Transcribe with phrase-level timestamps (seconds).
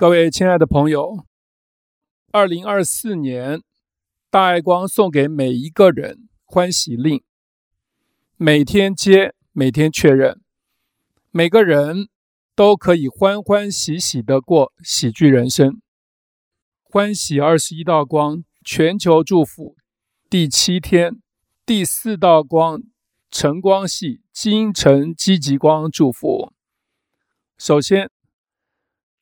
[0.00, 1.26] 各位亲爱的朋友，
[2.32, 3.60] 二零二四年，
[4.30, 7.22] 大爱光送给每一个人欢喜令，
[8.38, 10.40] 每天接，每天确认，
[11.30, 12.08] 每个人
[12.54, 15.82] 都可以欢欢喜喜的过喜剧人生。
[16.82, 19.76] 欢喜二十一道光，全球祝福
[20.30, 21.20] 第七天，
[21.66, 22.80] 第四道光，
[23.30, 26.54] 晨光系金橙积极光祝福。
[27.58, 28.10] 首先。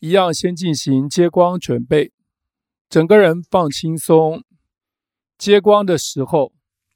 [0.01, 2.13] 一样，先进行接光准备，
[2.89, 4.45] 整个人放轻松。
[5.37, 6.53] 接光的时候，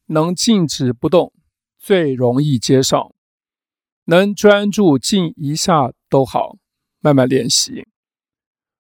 [0.07, 1.33] 能静止不动，
[1.79, 3.13] 最容易接上。
[4.05, 6.57] 能专注静一下都好，
[7.01, 7.87] 慢慢练习。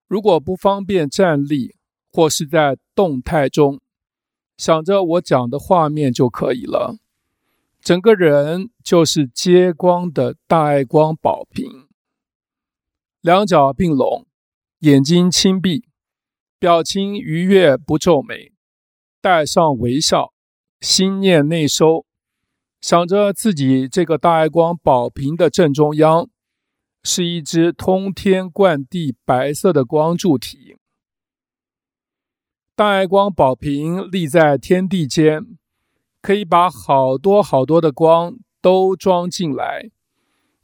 [0.06, 1.77] 如果不方便站立
[2.12, 3.80] 或是在动态中，
[4.56, 6.97] 想着我讲的画面就可以了。
[7.80, 11.81] 整个人就是接光的大爱光宝瓶。
[13.23, 14.27] 两脚并拢，
[14.81, 15.85] 眼睛轻闭，
[16.59, 18.53] 表情愉悦不皱眉，
[19.20, 20.33] 带上微笑，
[20.81, 22.05] 心念内收，
[22.81, 26.29] 想着自己这个大爱光宝瓶的正中央，
[27.05, 30.77] 是一只通天贯地白色的光柱体。
[32.75, 35.47] 大爱光宝瓶立在天地间，
[36.20, 39.92] 可以把好多好多的光都装进来，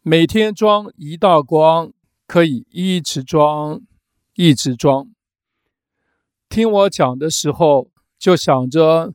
[0.03, 1.93] 每天装一道光。
[2.29, 3.81] 可以一直装，
[4.35, 5.09] 一直装。
[6.51, 9.15] 听我讲的时候，就想着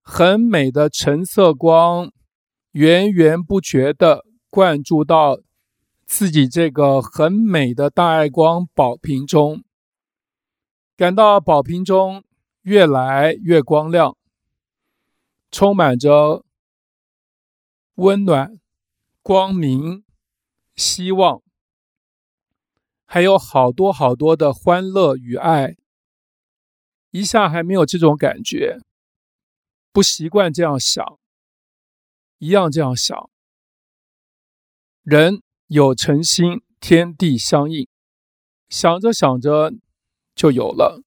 [0.00, 2.10] 很美的橙色光，
[2.70, 5.38] 源源不绝地灌注到
[6.06, 9.62] 自己这个很美的大爱光宝瓶中，
[10.96, 12.24] 感到宝瓶中
[12.62, 14.16] 越来越光亮，
[15.50, 16.42] 充满着
[17.96, 18.58] 温暖、
[19.20, 20.04] 光明、
[20.74, 21.42] 希望。
[23.06, 25.76] 还有好多好多的欢乐与爱，
[27.10, 28.80] 一下还没有这种感觉，
[29.92, 31.18] 不习惯这样想，
[32.38, 33.30] 一样这样想。
[35.02, 37.88] 人有诚心，天地相应，
[38.68, 39.72] 想着想着
[40.34, 41.04] 就有了，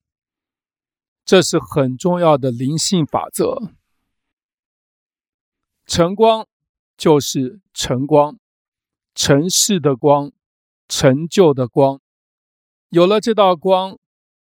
[1.25, 3.73] 这是很重要的灵性法则。
[5.85, 6.47] 晨光
[6.95, 8.39] 就是晨光，
[9.13, 10.31] 晨示的光。
[10.89, 12.01] 成就的光，
[12.89, 13.97] 有了这道光，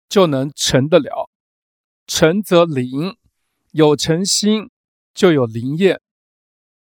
[0.09, 1.29] 就能成得了。
[2.07, 3.17] 成则灵，
[3.73, 4.71] 有诚心
[5.13, 6.01] 就有灵验。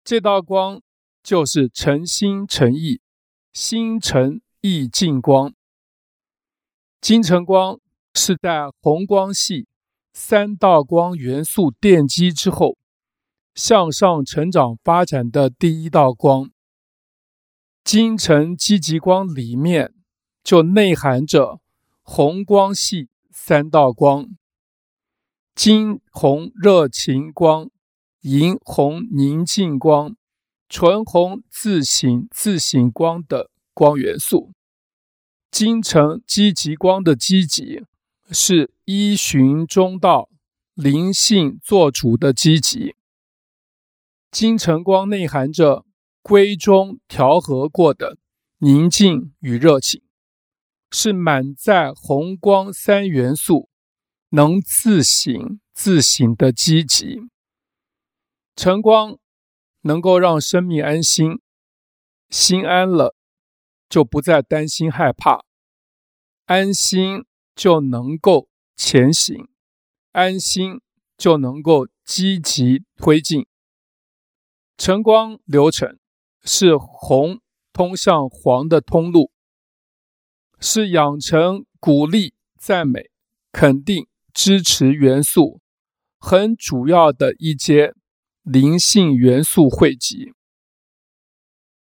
[0.04, 0.80] 这道光
[1.24, 3.00] 就是诚心诚意，
[3.52, 5.52] 心诚意净光。
[7.00, 7.80] 金橙光
[8.14, 9.66] 是在红光系
[10.12, 12.78] 三道光元素奠基之后，
[13.56, 16.51] 向上成长发展的第一道光。
[17.84, 19.92] 金城积极光里面
[20.44, 21.60] 就内含着
[22.02, 24.28] 红光系三道光：
[25.54, 27.70] 金红热情光、
[28.20, 30.16] 银红宁静光、
[30.68, 34.52] 纯红自省自省光的光元素。
[35.50, 37.82] 金城积极光的积极
[38.30, 40.30] 是依循中道、
[40.74, 42.94] 灵性做主的积极。
[44.30, 45.84] 金城光内含着。
[46.22, 48.16] 归中调和过的
[48.58, 50.02] 宁静与热情，
[50.92, 53.68] 是满载红光三元素，
[54.28, 57.22] 能自省自省的积极。
[58.54, 59.18] 晨光
[59.80, 61.40] 能够让生命安心，
[62.30, 63.16] 心安了
[63.88, 65.44] 就不再担心害怕，
[66.44, 67.24] 安心
[67.56, 69.48] 就能够前行，
[70.12, 70.80] 安心
[71.16, 73.44] 就能够积极推进。
[74.78, 75.98] 晨光流程。
[76.44, 77.40] 是红
[77.72, 79.30] 通向黄的通路，
[80.58, 83.10] 是养成鼓励、赞美、
[83.52, 85.60] 肯定、支持元素
[86.18, 87.94] 很主要的一阶
[88.42, 90.32] 灵性元素汇集。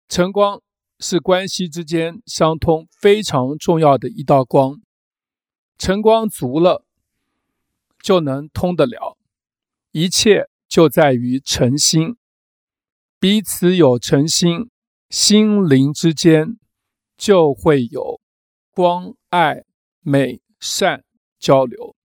[0.07, 0.61] 晨光
[0.99, 4.79] 是关系之间相通非常重要的一道光，
[5.77, 6.85] 晨光足了，
[8.01, 9.17] 就能通得了，
[9.91, 12.17] 一切就在于诚心。
[13.27, 14.69] 彼此有诚心，
[15.09, 16.59] 心灵之间
[17.17, 18.21] 就会有
[18.69, 19.63] 光、爱、
[20.01, 21.03] 美、善
[21.39, 21.95] 交流，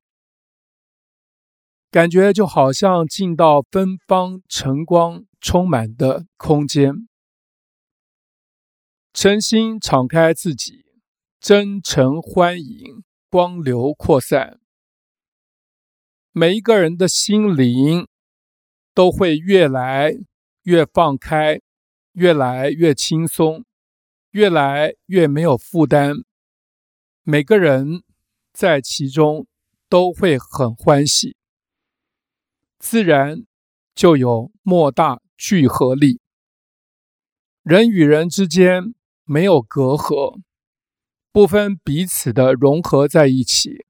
[1.90, 7.06] 感觉就好像进到芬芳晨光充满的空间，
[9.12, 10.86] 诚心敞开自己，
[11.38, 14.58] 真诚欢迎光流扩散，
[16.32, 18.08] 每一个人的心灵
[18.94, 20.14] 都会越来。
[20.62, 21.60] 越放开，
[22.12, 23.64] 越来越轻松，
[24.30, 26.16] 越来越没有负担。
[27.22, 28.02] 每个人
[28.52, 29.46] 在其中
[29.88, 31.36] 都会很欢喜，
[32.78, 33.44] 自然
[33.94, 36.20] 就有莫大聚合力。
[37.62, 40.40] 人与人之间没有隔阂，
[41.30, 43.84] 不分彼此的融合在一起，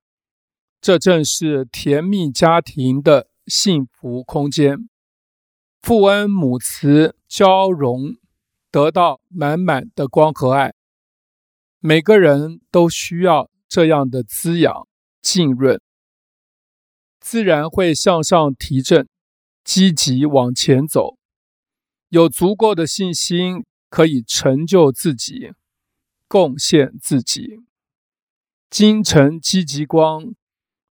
[0.80, 4.88] 这正是甜蜜家庭的幸福空间。
[5.82, 8.16] 父恩母慈交融，
[8.70, 10.74] 得到满满的光和爱。
[11.78, 14.86] 每个人都需要这样的滋养
[15.22, 15.80] 浸润，
[17.18, 19.08] 自然会向上提振，
[19.64, 21.16] 积极往前走。
[22.10, 25.52] 有足够的信心，可以成就自己，
[26.28, 27.60] 贡献自己。
[28.68, 30.34] 精诚积极光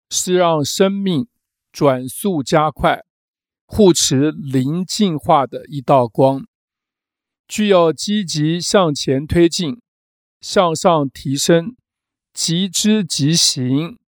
[0.10, 1.28] 是让生命
[1.72, 3.06] 转速加快、
[3.72, 6.48] 护持灵进化的一道光，
[7.48, 9.80] 具有积极向前推进、
[10.42, 11.76] 向上提升、
[12.34, 14.00] 即知即行，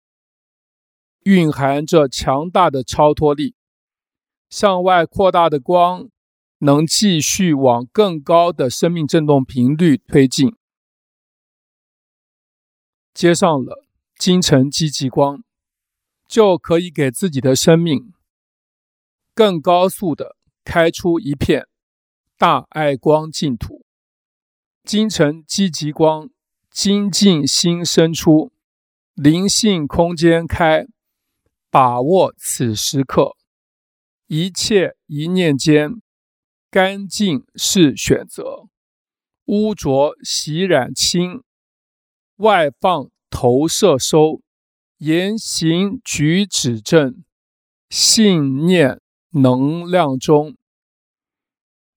[1.24, 3.54] 蕴含着强大的超脱力，
[4.48, 6.08] 向外扩大的光。
[6.62, 10.54] 能继续往更高的生命振动频率推进，
[13.14, 13.86] 接上了
[14.18, 15.42] 精诚积极光，
[16.28, 18.12] 就可以给自己的生命
[19.35, 21.67] 更高速的开出一片
[22.38, 23.85] 大爱光净土。
[24.82, 26.31] 精诚积极光，
[26.71, 28.53] 精进心生出，
[29.15, 30.87] 灵性空间开，
[31.71, 33.37] 把握此时刻，
[34.27, 36.00] 一切一念间。
[36.71, 38.69] 干净是选择，
[39.47, 41.43] 污浊洗染清，
[42.37, 44.41] 外放投射收，
[44.99, 47.25] 言行举止正，
[47.88, 49.00] 信念
[49.31, 50.56] 能量中，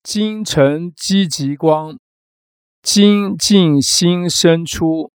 [0.01, 1.99] 精诚积极光，
[2.81, 5.11] 精进心生出，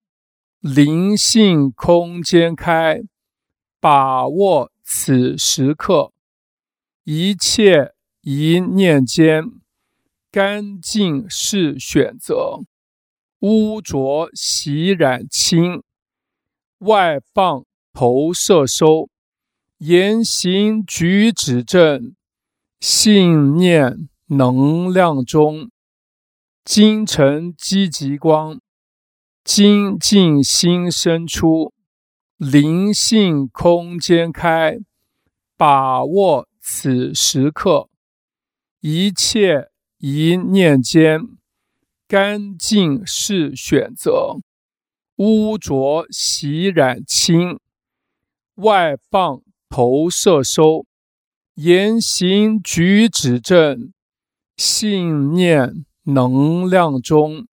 [0.61, 3.03] 灵性空间开，
[3.81, 6.13] 把握此时刻，
[7.05, 7.95] 一切。
[8.21, 9.45] 一念间，
[10.31, 12.61] 干净是选择，
[13.39, 15.83] 污浊洗染清，
[16.81, 19.09] 外放投射收，
[19.79, 22.17] 言行举止正，
[22.81, 25.71] 信念能量中，
[26.65, 28.61] 精诚积极光，
[29.45, 31.73] 精进心生出，
[32.37, 34.79] 灵性空间开，
[35.57, 37.89] 把握此时刻。
[38.81, 41.21] 一切一念间，
[42.09, 44.39] 干净是选择，
[45.19, 47.61] 污浊洗染清，
[48.57, 50.87] 外放投射收，
[51.55, 53.93] 言行举止正，
[54.57, 57.47] 信念能量中，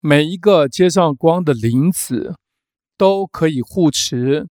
[0.00, 2.36] 每一个接上光的灵子，
[2.96, 4.48] 都可以护持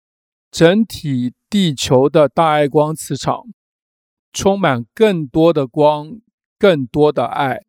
[0.49, 3.43] 整体地球的大爱光磁场。
[4.33, 6.21] 充满更多的光，
[6.57, 7.65] 更多的爱。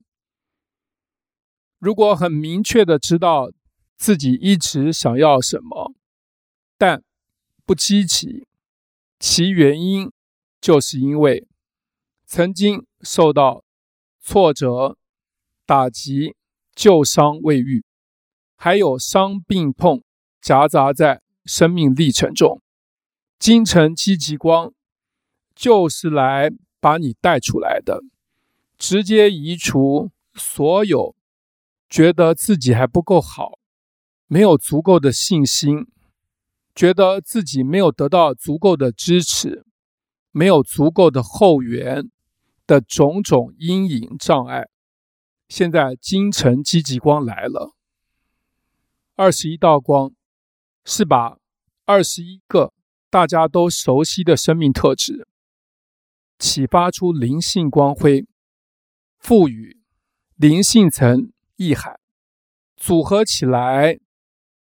[1.81, 3.51] 如果很明确的知道
[3.99, 5.93] 自己一直想要什么，
[6.79, 7.03] 但
[7.67, 8.47] 不积极，
[9.25, 10.11] 其原因
[10.61, 11.47] 就是因为
[12.27, 13.63] 曾经受到
[14.21, 14.99] 挫折、
[15.65, 16.35] 打击、
[16.75, 17.85] 旧伤未愈，
[18.57, 20.03] 还有伤病痛
[20.41, 22.61] 夹杂在生命历程中。
[23.39, 24.75] 精诚积极光。
[25.55, 28.03] 就是来把你带出来的，
[28.77, 31.15] 直接移除所有
[31.89, 33.59] 觉得自己还不够好、
[34.27, 35.87] 没有足够的信心、
[36.75, 39.65] 觉得自己没有得到足够的支持、
[40.31, 42.11] 没有足够的后援
[42.67, 44.69] 的种种阴影障碍。
[45.49, 47.75] 现在金城积极光来了，
[49.15, 50.13] 二十一道光
[50.85, 51.37] 是把
[51.85, 52.73] 二十一个
[53.11, 55.29] 大家都熟悉的生命特质。
[56.39, 58.27] 启发出灵性光辉，
[59.19, 59.81] 赋予
[60.35, 62.01] 灵性层意涵，
[62.77, 64.01] 组合起来，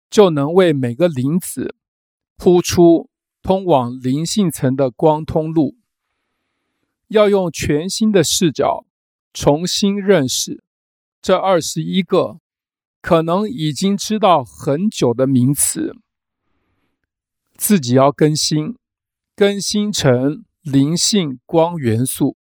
[0.10, 1.74] 就能为每个灵子
[2.38, 3.10] 铺出
[3.42, 5.76] 通往灵性层的光通路。
[7.08, 8.86] 要用全新的视角
[9.34, 10.64] 重新认识
[11.22, 12.40] 这二十一个
[13.02, 15.96] 可能已经知道很久的名词，
[17.56, 18.76] 自己要更新，
[19.36, 20.44] 更新成。
[20.66, 22.38] 灵性光元素，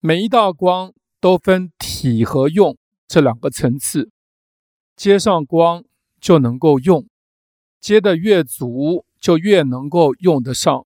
[0.00, 4.10] 每一道光都分体和用这两个层次，
[4.96, 5.84] 接上光
[6.20, 7.06] 就能够用，
[7.82, 10.86] 接的越足就越能够用得上，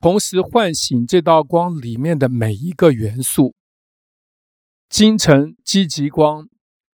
[0.00, 3.54] 同时唤醒这道光里面的每一个元素。
[4.88, 6.48] 精诚积极光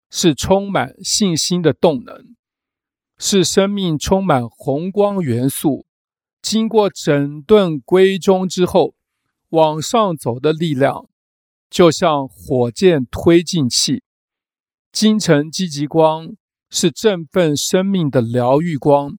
[0.08, 2.36] 是充满信心的动能，
[3.18, 5.84] 是生命充满红光元素，
[6.40, 8.94] 经过整顿归中之后，
[9.48, 11.08] 往上走的力量，
[11.68, 14.04] 就像火箭推进器。
[14.92, 16.36] 精诚积极光
[16.74, 19.18] 是振奋生命的疗愈光，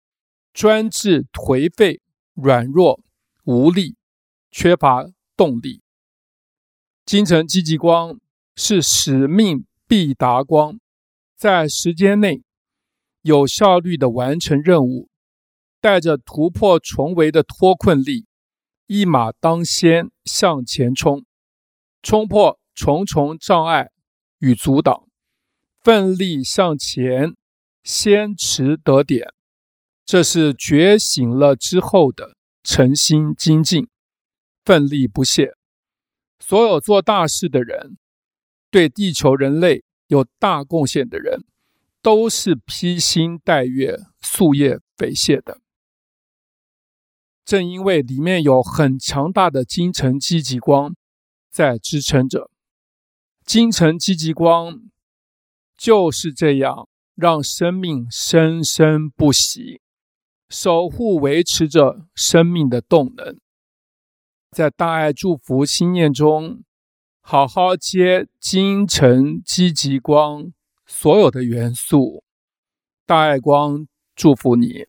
[0.54, 2.02] 专治颓废、
[2.34, 3.00] 软弱、
[3.44, 3.96] 无力、
[4.50, 5.06] 缺乏
[5.38, 5.84] 动力。
[7.06, 8.20] 精诚积极光
[8.56, 10.80] 是使命必达光，
[11.36, 12.42] 在时间内
[13.22, 15.10] 有效率地完成任务，
[15.80, 18.26] 带着突破重围的脱困力。
[18.88, 21.24] 一马当先向前冲，
[22.02, 23.92] 冲破重重障碍
[24.40, 25.08] 与阻挡，
[25.80, 27.36] 奋力向前，
[27.84, 29.34] 先持得点。
[30.06, 33.88] 这是觉醒了之后的诚心精进，
[34.66, 35.56] 奋力不懈。
[36.40, 37.98] 所有做大事的人，
[38.70, 41.46] 对地球人类有大贡献的人，
[42.02, 45.62] 都是披星戴月、夙夜匪懈的。
[47.46, 50.96] 正因为里面有很强大的精诚积极光
[51.50, 52.52] 在支撑着，
[53.46, 54.82] 精诚积极光
[55.78, 59.82] 就是这样让生命生生不息，
[60.50, 63.40] 守护维持着生命的动能。
[64.52, 66.64] 在大爱祝福心念中，
[67.22, 70.52] 好好接精诚积极光
[70.86, 72.24] 所有的元素，
[73.06, 74.86] 大爱光祝福你。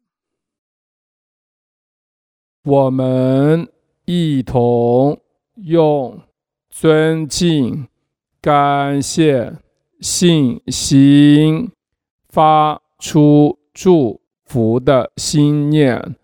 [2.64, 3.70] 我们
[4.06, 5.20] 一同
[5.56, 6.22] 用
[6.70, 7.88] 尊敬、
[8.40, 9.58] 感谢、
[10.00, 11.70] 信心
[12.34, 16.16] 发出祝福的心念，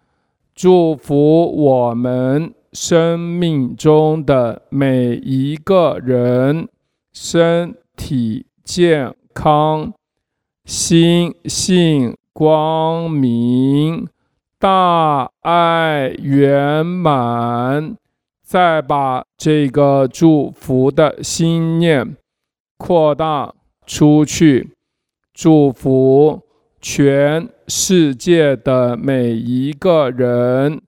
[0.57, 6.69] 祝福我们生命中的每一个人
[7.13, 9.93] 身体健康，
[10.65, 14.09] 心性光明。
[14.59, 17.97] 大爱圆满，
[18.43, 22.17] 再把这个祝福的心念
[22.77, 23.55] 扩大
[23.87, 24.71] 出去，
[25.35, 26.41] 祝福
[26.81, 30.81] 全世界的每一个人，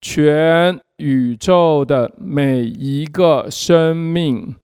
[0.00, 4.56] 全宇宙的每一个生命。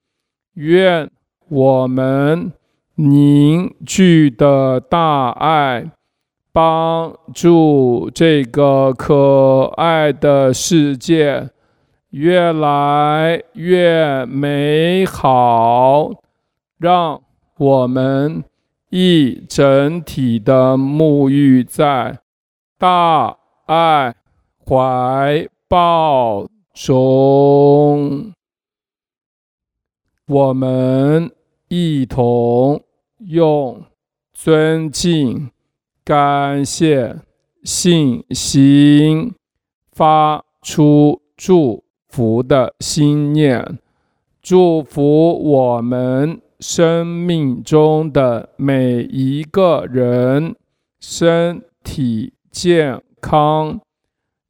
[0.55, 1.11] 愿
[1.49, 2.53] 我们
[2.95, 5.91] 凝聚的大爱。
[6.53, 11.51] 帮助这个可爱的世界
[12.09, 16.13] 越来越美好，
[16.79, 17.21] 让
[17.59, 18.43] 我们
[18.99, 22.19] 一整体的沐浴在
[22.79, 23.37] 大
[23.67, 24.15] 爱
[24.65, 28.33] 怀抱中，
[30.27, 31.31] 我们
[31.69, 32.83] 一同
[33.19, 33.85] 用
[34.33, 35.51] 尊敬。
[36.03, 37.17] 感谢
[37.65, 39.35] 信心
[39.93, 43.79] 发出祝福的心念，
[44.41, 50.55] 祝福我们生命中的每一个人
[51.01, 53.81] 身体健康，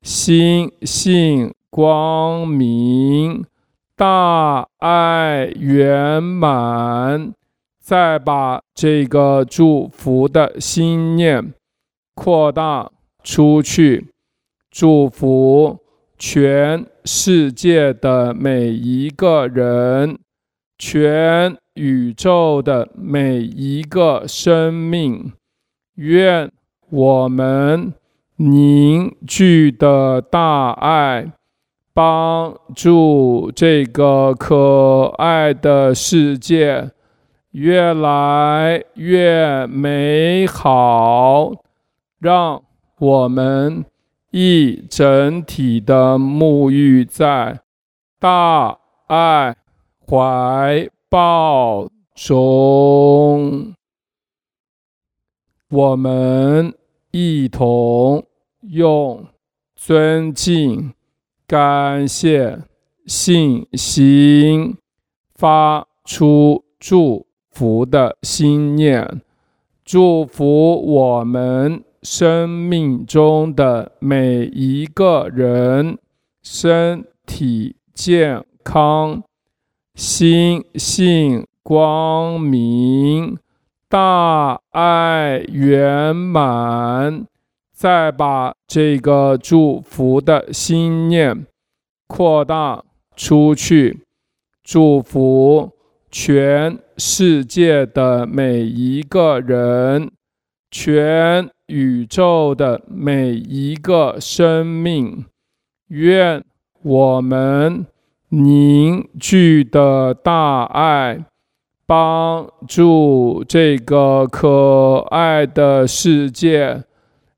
[0.03, 3.45] 心性光明，
[3.97, 7.33] 大爱圆满。
[7.81, 11.55] 再把这个祝福的心念
[12.17, 12.91] 扩大
[13.23, 14.09] 出去，
[14.73, 15.79] 祝福
[16.19, 20.19] 全世界的每一个人，
[20.77, 25.33] 全宇宙的每一个生命。
[25.95, 26.51] 愿
[26.91, 27.95] 我们
[28.37, 31.33] 凝聚的大爱，
[31.95, 36.91] 帮助这个可爱的世界。
[37.53, 41.53] 越来越美好，
[42.19, 42.63] 让
[42.99, 43.87] 我们
[44.31, 47.61] 一整体的沐浴在
[48.21, 49.57] 大爱
[50.07, 53.75] 怀报中。
[55.69, 56.75] 我们
[57.11, 58.25] 一同
[58.63, 59.27] 用
[59.75, 60.93] 尊敬、
[61.47, 62.59] 感谢、
[63.07, 64.77] 信心
[65.35, 69.21] 发出祝福的心念，
[69.85, 75.99] 祝福我们生命中的每一个人
[76.43, 79.23] 身体健康，
[79.97, 83.39] 心性光明，
[83.89, 87.27] 大爱圆满。
[87.73, 91.47] 再把这个祝福的心念
[92.07, 92.85] 扩大
[93.17, 94.01] 出去，
[94.63, 95.73] 祝福
[96.11, 100.11] 全世界的每一个人，
[100.71, 105.25] 全宇宙的每一个生命，
[105.89, 106.45] 愿
[106.83, 107.87] 我们
[108.39, 111.25] 凝聚的大爱，
[111.87, 116.85] 帮助这个可爱的世界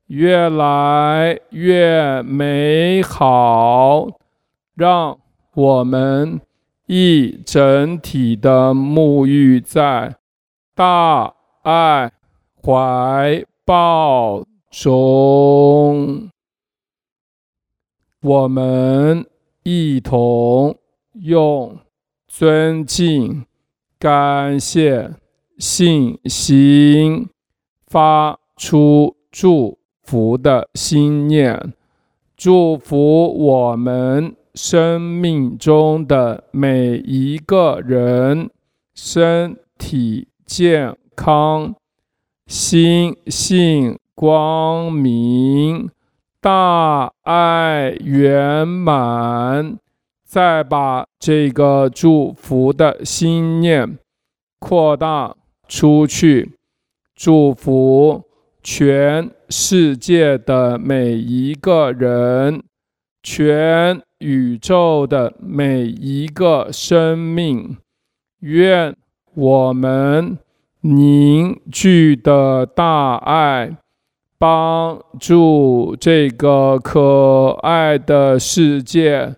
[0.07, 4.09] 越来越美好，
[4.75, 5.17] 让
[5.53, 6.41] 我们
[6.87, 10.17] 一整体的沐浴在
[10.75, 12.11] 大爱
[12.61, 16.29] 怀抱中，
[18.21, 19.25] 我们
[19.63, 20.75] 一同
[21.21, 21.77] 用
[22.27, 23.45] 尊敬、
[23.99, 25.11] 感谢、
[25.57, 27.27] 信心
[27.87, 31.73] 发出祝福的心念，
[32.37, 38.49] 祝福我们生命中的每一个人
[38.93, 41.75] 身体健康。
[42.47, 45.91] 心性光明，
[46.41, 49.77] 大爱圆满，
[50.29, 53.97] 再把这个祝福的心念
[54.59, 55.35] 扩大
[55.67, 56.51] 出去，
[57.15, 58.21] 祝福
[58.61, 62.61] 全世界的每一个人，
[63.23, 67.77] 全宇宙的每一个生命，
[68.41, 68.95] 愿
[69.33, 70.37] 我们。
[70.81, 73.75] 凝聚的大爱，
[74.37, 79.35] 帮助这个可爱的世界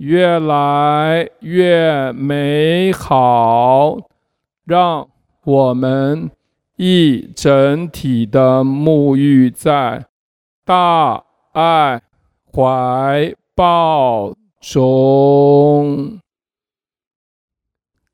[0.00, 3.96] 越来越美好，
[4.64, 5.08] 让
[5.44, 6.30] 我们
[6.76, 10.06] 一整体的沐浴在
[10.64, 12.02] 大爱
[12.52, 16.18] 怀抱中，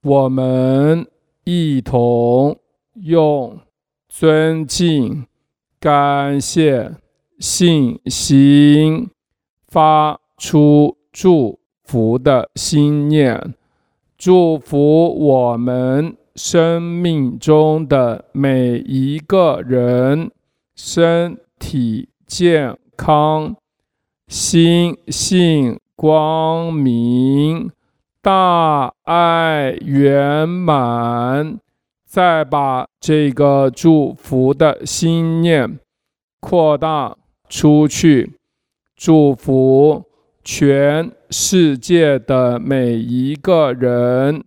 [0.02, 1.06] 我们。
[1.48, 2.58] 一同
[2.94, 3.60] 用
[4.08, 5.24] 尊敬、
[5.78, 6.90] 感谢、
[7.38, 9.08] 信心
[9.68, 13.54] 发出祝福的心念，
[14.18, 20.30] 祝福我们生命中的每一个人
[20.74, 23.56] 身体健康、
[24.28, 27.70] 心性光明。
[28.20, 31.60] 大爱圆满，
[32.04, 35.78] 再把这个祝福的心念
[36.40, 37.16] 扩大
[37.48, 38.32] 出去，
[38.96, 40.05] 祝福
[40.48, 44.44] 全世界的每一个人，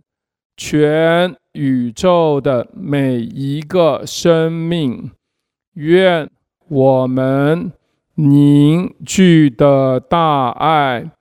[0.56, 5.12] 全宇宙的每一个生命，
[5.74, 6.30] 愿
[6.70, 7.74] 我们
[8.16, 11.12] 凝聚的大爱。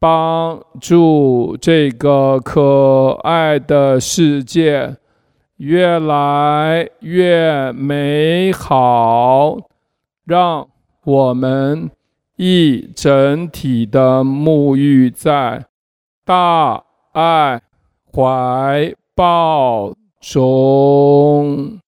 [0.00, 4.96] 帮助这个可爱的世界
[5.58, 9.56] 越来越美好，
[10.24, 10.68] 让
[11.04, 11.90] 我们
[12.36, 15.64] 一整体的沐浴在
[16.24, 17.62] 大爱
[18.12, 21.80] 怀抱中。